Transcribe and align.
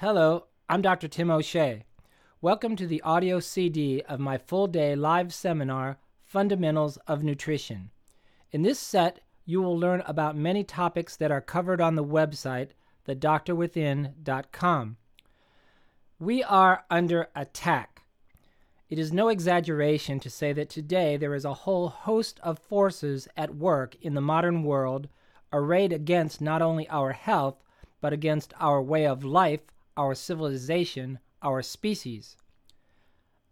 Hello, 0.00 0.44
I'm 0.68 0.80
Dr. 0.80 1.08
Tim 1.08 1.28
O'Shea. 1.28 1.82
Welcome 2.40 2.76
to 2.76 2.86
the 2.86 3.02
audio 3.02 3.40
CD 3.40 4.00
of 4.02 4.20
my 4.20 4.38
full 4.38 4.68
day 4.68 4.94
live 4.94 5.34
seminar, 5.34 5.98
Fundamentals 6.22 6.98
of 7.08 7.24
Nutrition. 7.24 7.90
In 8.52 8.62
this 8.62 8.78
set, 8.78 9.18
you 9.44 9.60
will 9.60 9.76
learn 9.76 10.04
about 10.06 10.36
many 10.36 10.62
topics 10.62 11.16
that 11.16 11.32
are 11.32 11.40
covered 11.40 11.80
on 11.80 11.96
the 11.96 12.04
website, 12.04 12.68
thedoctorwithin.com. 13.08 14.96
We 16.20 16.44
are 16.44 16.84
under 16.88 17.28
attack. 17.34 18.02
It 18.88 19.00
is 19.00 19.12
no 19.12 19.26
exaggeration 19.30 20.20
to 20.20 20.30
say 20.30 20.52
that 20.52 20.70
today 20.70 21.16
there 21.16 21.34
is 21.34 21.44
a 21.44 21.54
whole 21.54 21.88
host 21.88 22.38
of 22.44 22.60
forces 22.60 23.26
at 23.36 23.56
work 23.56 23.96
in 24.00 24.14
the 24.14 24.20
modern 24.20 24.62
world 24.62 25.08
arrayed 25.52 25.92
against 25.92 26.40
not 26.40 26.62
only 26.62 26.88
our 26.88 27.10
health, 27.10 27.64
but 28.00 28.12
against 28.12 28.54
our 28.60 28.80
way 28.80 29.04
of 29.04 29.24
life, 29.24 29.62
our 29.98 30.14
civilization, 30.14 31.18
our 31.42 31.60
species. 31.60 32.36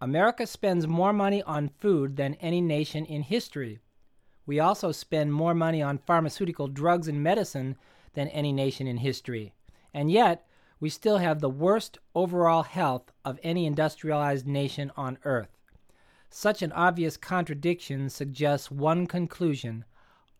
America 0.00 0.46
spends 0.46 0.86
more 0.86 1.12
money 1.12 1.42
on 1.42 1.68
food 1.68 2.16
than 2.16 2.34
any 2.34 2.60
nation 2.60 3.04
in 3.04 3.22
history. 3.22 3.80
We 4.46 4.60
also 4.60 4.92
spend 4.92 5.32
more 5.32 5.54
money 5.54 5.82
on 5.82 5.98
pharmaceutical 5.98 6.68
drugs 6.68 7.08
and 7.08 7.20
medicine 7.20 7.76
than 8.14 8.28
any 8.28 8.52
nation 8.52 8.86
in 8.86 8.98
history. 8.98 9.54
And 9.92 10.08
yet, 10.10 10.46
we 10.78 10.88
still 10.88 11.18
have 11.18 11.40
the 11.40 11.50
worst 11.50 11.98
overall 12.14 12.62
health 12.62 13.10
of 13.24 13.40
any 13.42 13.66
industrialized 13.66 14.46
nation 14.46 14.92
on 14.96 15.18
earth. 15.24 15.58
Such 16.30 16.62
an 16.62 16.70
obvious 16.72 17.16
contradiction 17.16 18.08
suggests 18.08 18.70
one 18.70 19.06
conclusion 19.06 19.84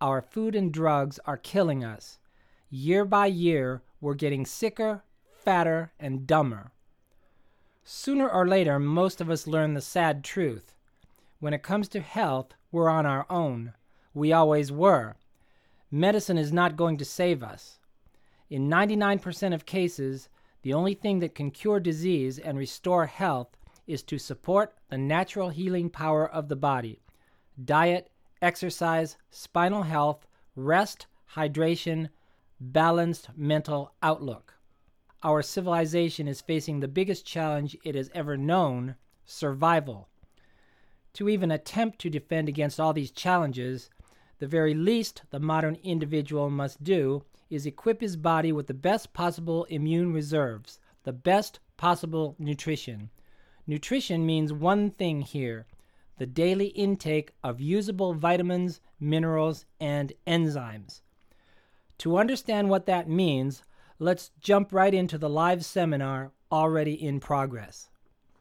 our 0.00 0.20
food 0.20 0.54
and 0.54 0.70
drugs 0.70 1.18
are 1.24 1.38
killing 1.38 1.82
us. 1.82 2.18
Year 2.68 3.06
by 3.06 3.26
year, 3.26 3.82
we're 4.02 4.14
getting 4.14 4.44
sicker, 4.44 5.02
fatter, 5.44 5.92
and 6.00 6.26
dumber. 6.26 6.72
Sooner 7.84 8.28
or 8.28 8.48
later, 8.48 8.78
most 8.78 9.20
of 9.20 9.28
us 9.28 9.46
learn 9.46 9.74
the 9.74 9.80
sad 9.80 10.24
truth. 10.24 10.74
When 11.38 11.52
it 11.52 11.62
comes 11.62 11.88
to 11.88 12.00
health, 12.00 12.54
we're 12.72 12.88
on 12.88 13.04
our 13.04 13.26
own. 13.28 13.74
We 14.14 14.32
always 14.32 14.72
were. 14.72 15.16
Medicine 15.90 16.38
is 16.38 16.52
not 16.52 16.76
going 16.76 16.96
to 16.96 17.04
save 17.04 17.42
us. 17.42 17.78
In 18.48 18.68
99% 18.68 19.54
of 19.54 19.66
cases, 19.66 20.28
the 20.62 20.72
only 20.72 20.94
thing 20.94 21.18
that 21.18 21.34
can 21.34 21.50
cure 21.50 21.78
disease 21.78 22.38
and 22.38 22.56
restore 22.56 23.06
health 23.06 23.48
is 23.86 24.02
to 24.04 24.18
support 24.18 24.74
the 24.88 24.96
natural 24.96 25.50
healing 25.50 25.90
power 25.90 26.26
of 26.28 26.48
the 26.48 26.56
body. 26.56 27.00
Diet, 27.62 28.10
exercise, 28.40 29.16
spinal 29.30 29.82
health, 29.82 30.26
rest, 30.56 31.06
hydration, 31.34 32.08
balanced 32.58 33.28
mental 33.36 33.92
outlook. 34.02 34.54
Our 35.24 35.40
civilization 35.40 36.28
is 36.28 36.42
facing 36.42 36.80
the 36.80 36.88
biggest 36.88 37.24
challenge 37.24 37.74
it 37.82 37.94
has 37.94 38.10
ever 38.14 38.36
known 38.36 38.96
survival. 39.24 40.08
To 41.14 41.30
even 41.30 41.50
attempt 41.50 41.98
to 42.00 42.10
defend 42.10 42.46
against 42.46 42.78
all 42.78 42.92
these 42.92 43.10
challenges, 43.10 43.88
the 44.38 44.46
very 44.46 44.74
least 44.74 45.22
the 45.30 45.40
modern 45.40 45.76
individual 45.76 46.50
must 46.50 46.84
do 46.84 47.24
is 47.48 47.64
equip 47.64 48.02
his 48.02 48.18
body 48.18 48.52
with 48.52 48.66
the 48.66 48.74
best 48.74 49.14
possible 49.14 49.64
immune 49.70 50.12
reserves, 50.12 50.78
the 51.04 51.12
best 51.14 51.58
possible 51.78 52.36
nutrition. 52.38 53.08
Nutrition 53.66 54.26
means 54.26 54.52
one 54.52 54.90
thing 54.90 55.22
here 55.22 55.66
the 56.18 56.26
daily 56.26 56.66
intake 56.66 57.32
of 57.42 57.60
usable 57.62 58.12
vitamins, 58.12 58.80
minerals, 59.00 59.64
and 59.80 60.12
enzymes. 60.26 61.00
To 61.98 62.18
understand 62.18 62.68
what 62.68 62.86
that 62.86 63.08
means, 63.08 63.62
let's 63.98 64.30
jump 64.40 64.72
right 64.72 64.94
into 64.94 65.18
the 65.18 65.28
live 65.28 65.64
seminar 65.64 66.32
already 66.50 66.94
in 66.94 67.20
progress. 67.20 67.88